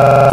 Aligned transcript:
Uh... 0.00 0.29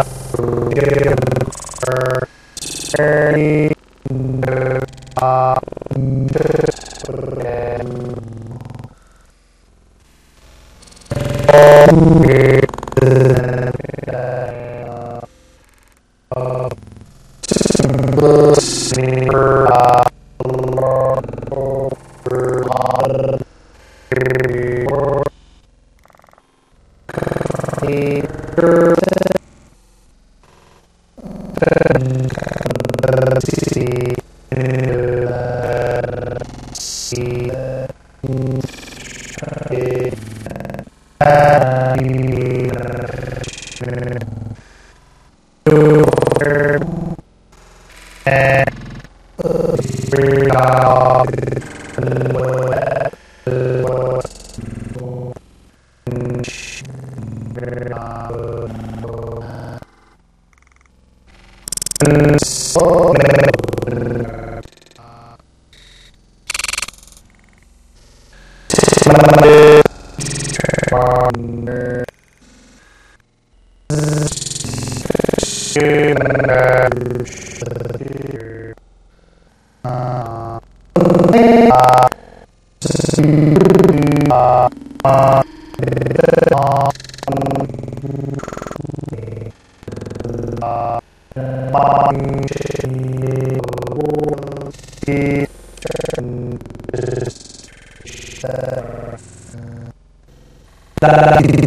that 101.00 101.67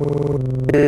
Mm-hmm. 0.00 0.87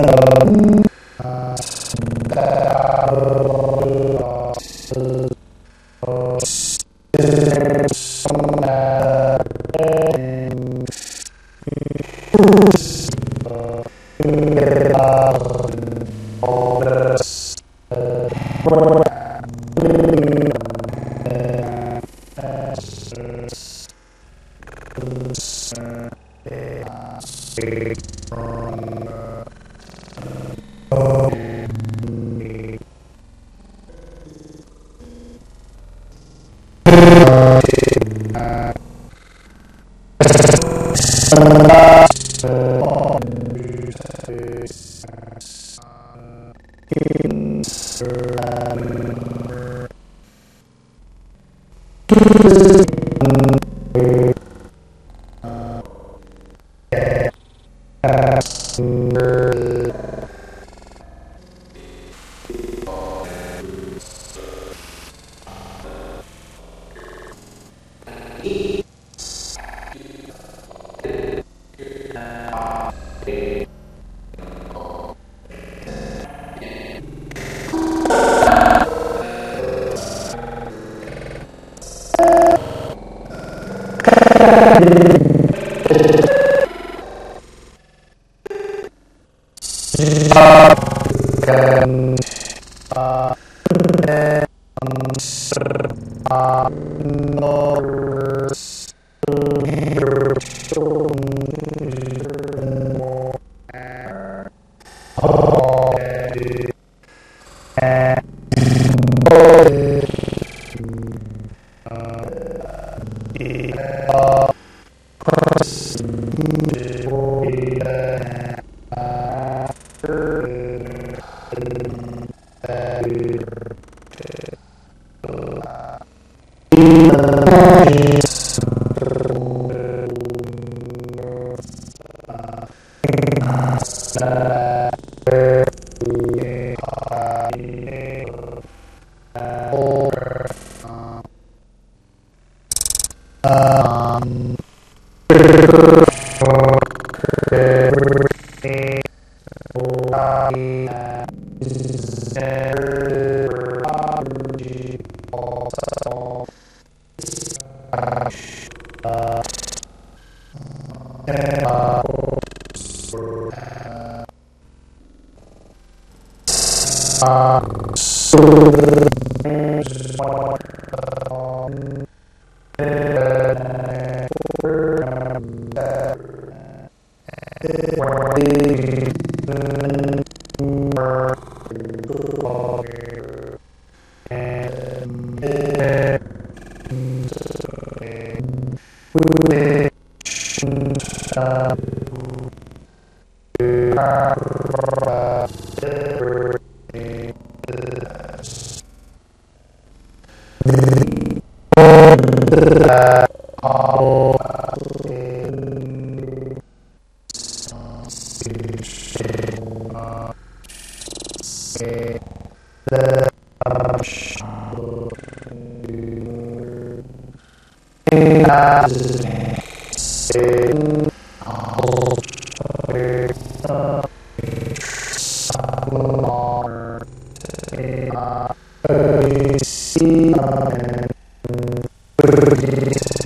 Um... 127.61 128.11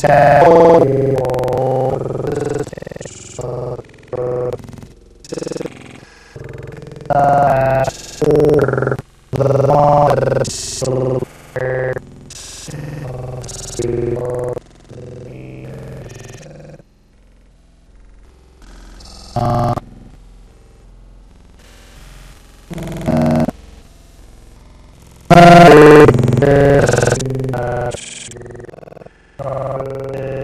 é, 0.07 0.54
Uh, 29.45 30.34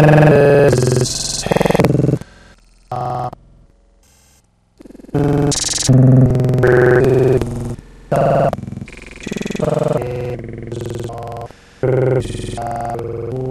says 0.00 1.44
uh, 2.90 3.30
uh, 12.58 13.49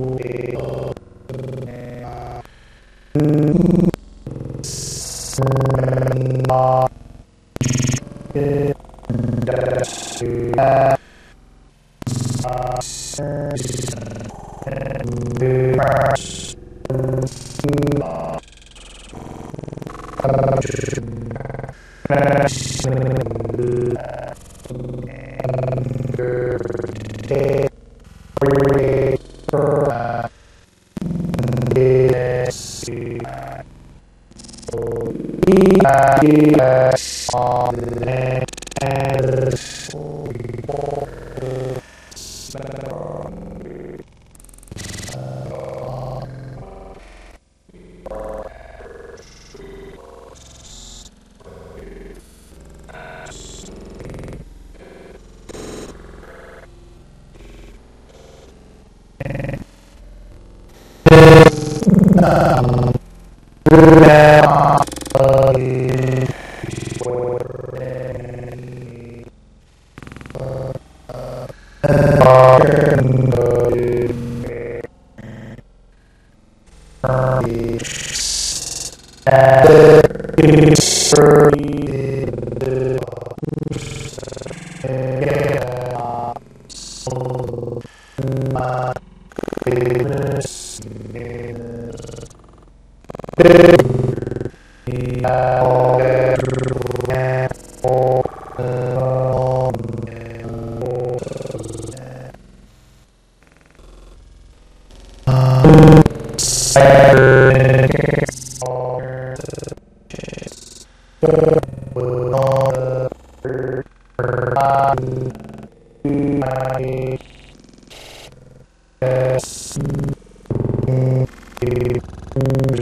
Yes. 36.21 37.18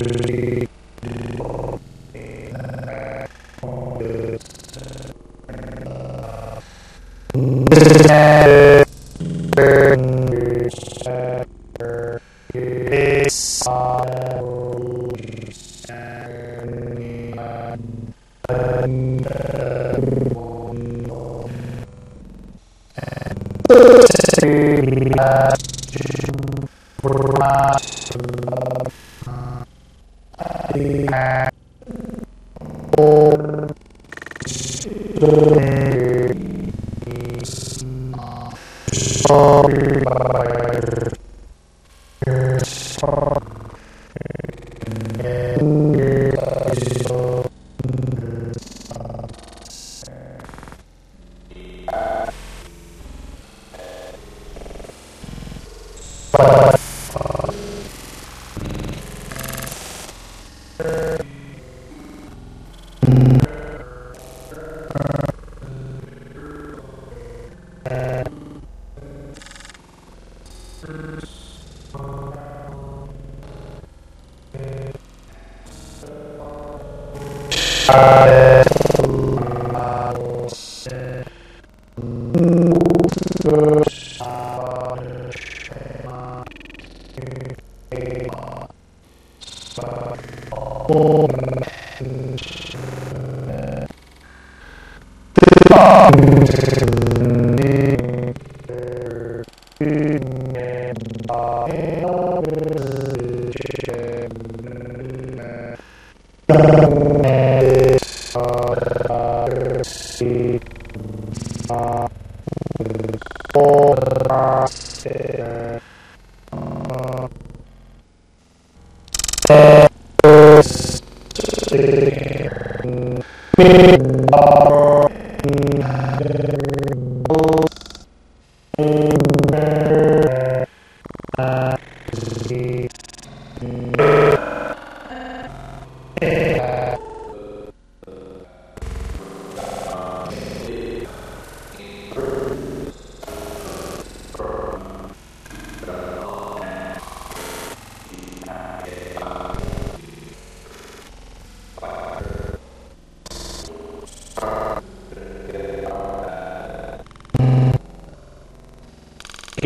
Uh... 0.10 0.68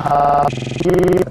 아, 0.05 0.43
씨. 0.49 1.22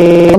Bye. 0.00 0.29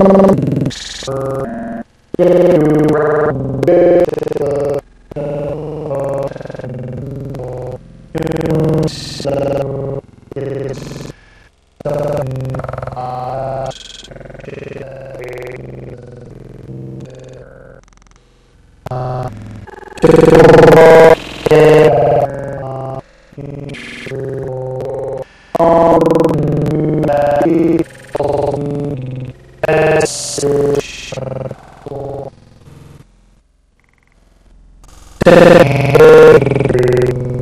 Herren. 35.64 37.41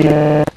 Yeah. 0.00 0.49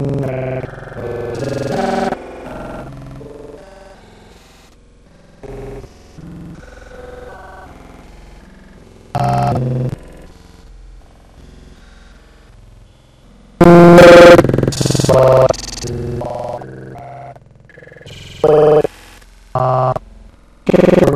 Uh, 0.00 0.60
okay. 20.68 21.09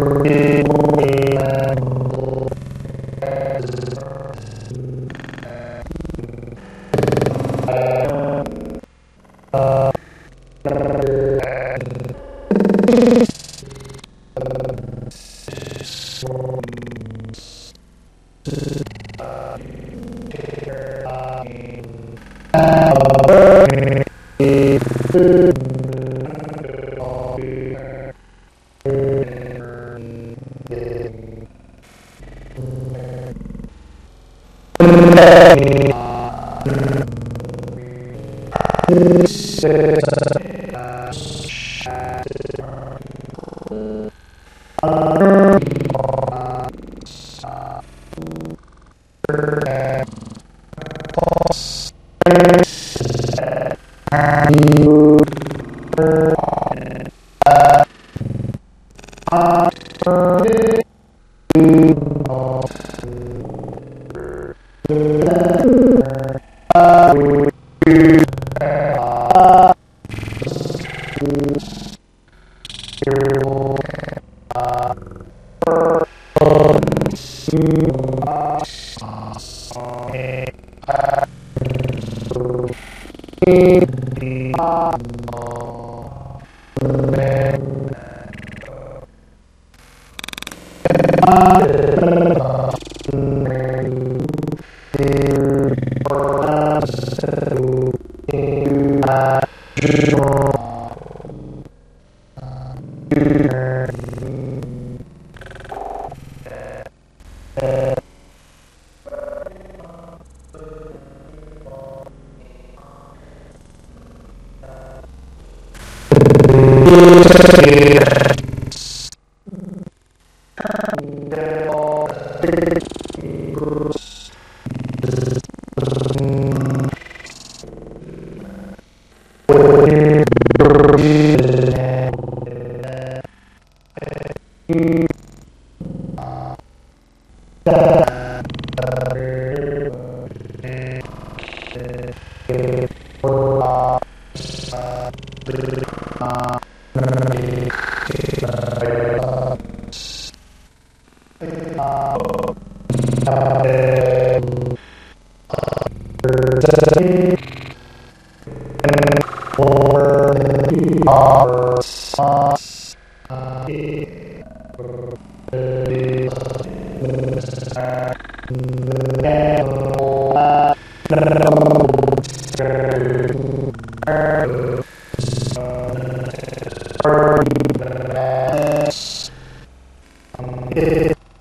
Thank 122.45 122.74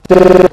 Thank 0.10 0.53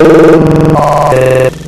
Oh, 0.00 1.67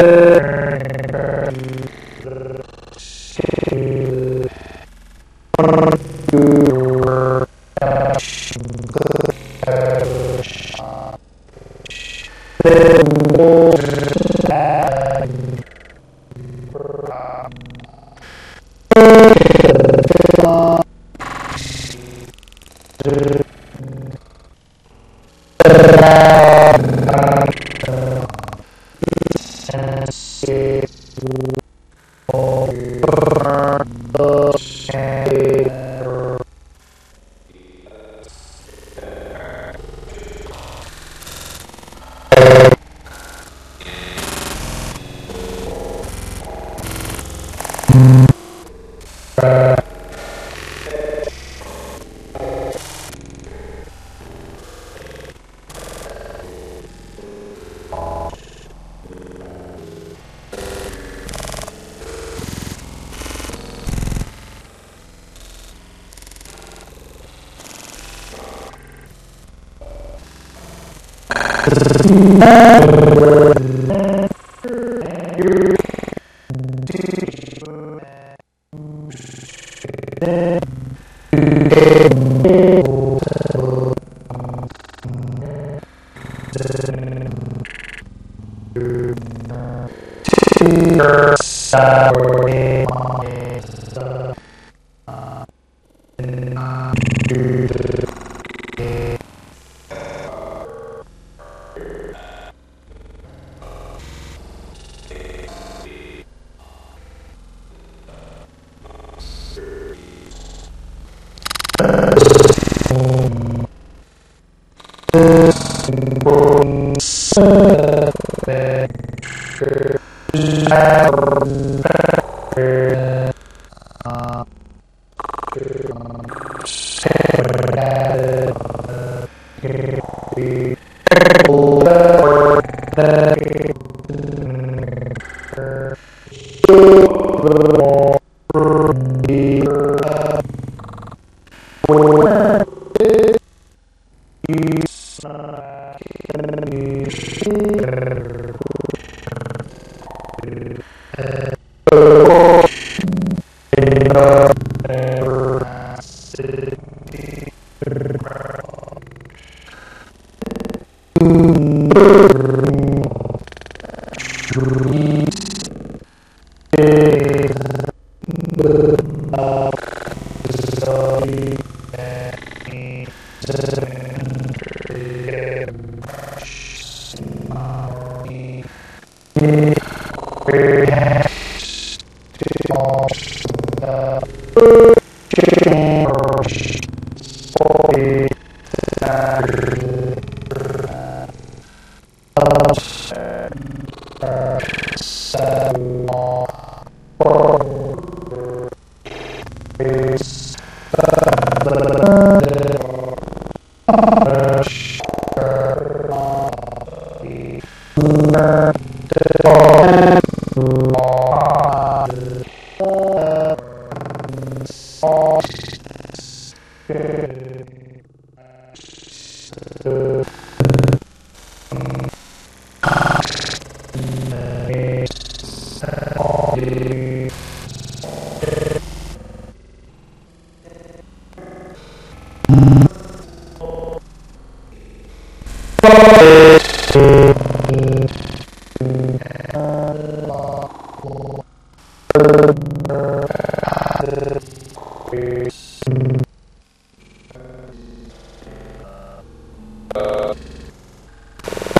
never 120.71 121.70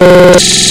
Uh... 0.01 0.70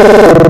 Grrrr. 0.00 0.40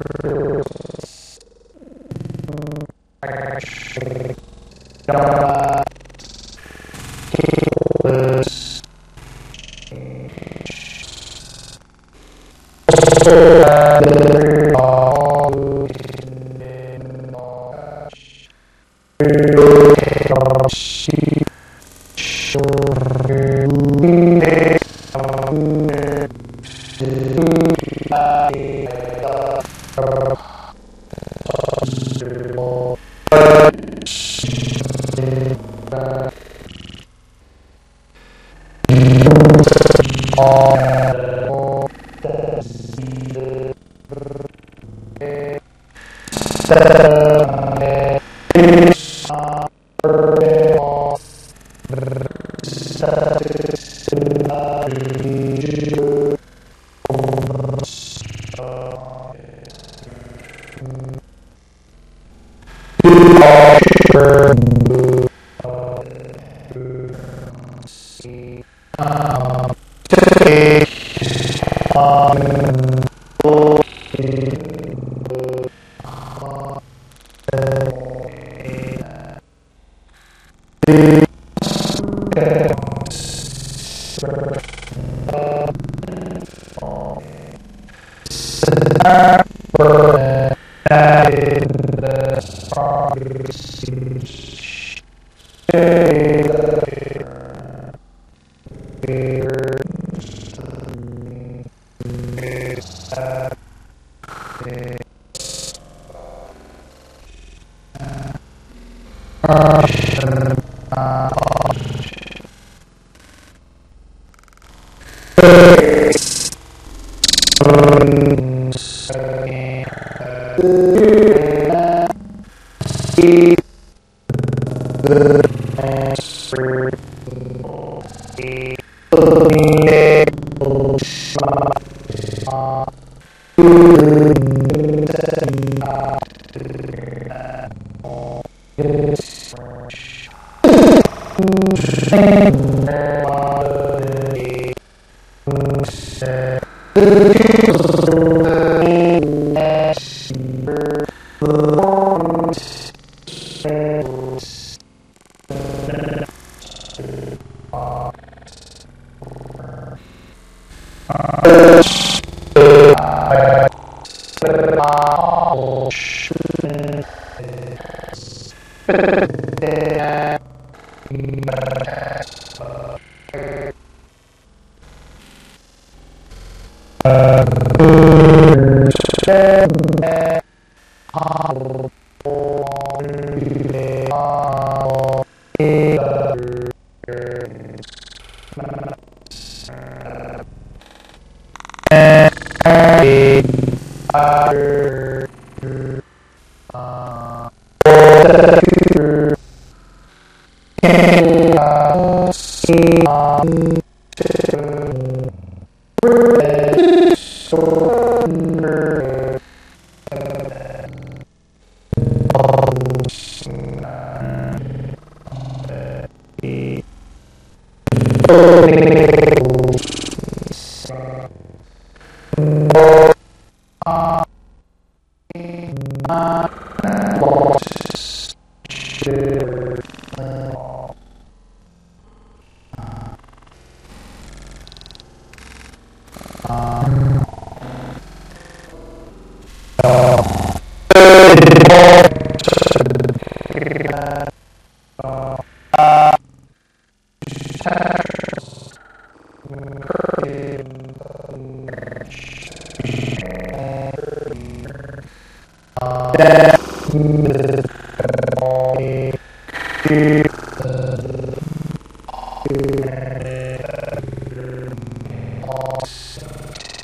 Thank 142.11 142.60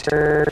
Sir. 0.09 0.47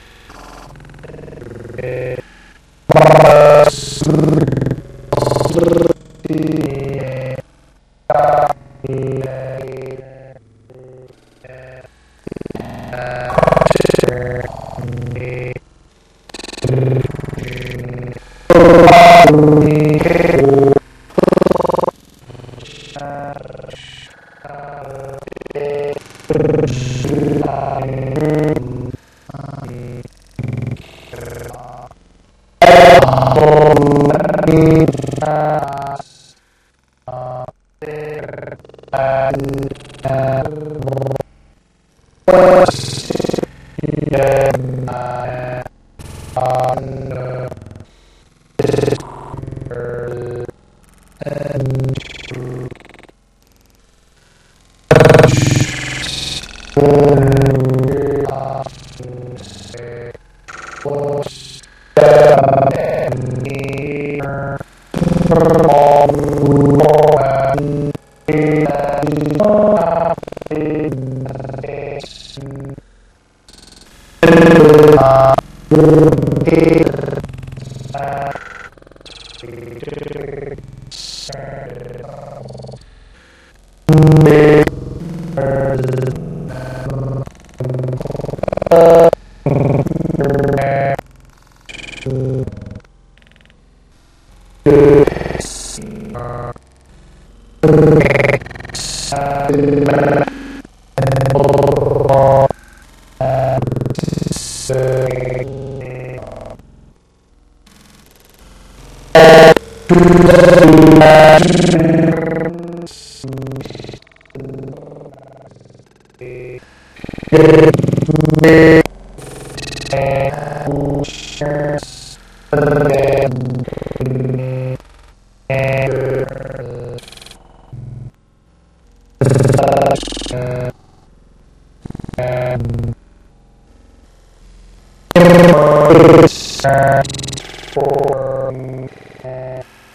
Four. 137.75 138.24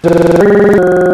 Uh... 0.03 1.11